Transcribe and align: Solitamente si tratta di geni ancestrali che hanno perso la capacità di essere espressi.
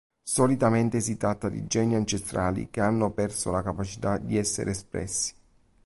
Solitamente 0.23 0.99
si 0.99 1.15
tratta 1.15 1.47
di 1.47 1.67
geni 1.67 1.93
ancestrali 1.93 2.71
che 2.71 2.81
hanno 2.81 3.11
perso 3.11 3.51
la 3.51 3.61
capacità 3.61 4.17
di 4.17 4.35
essere 4.35 4.71
espressi. 4.71 5.31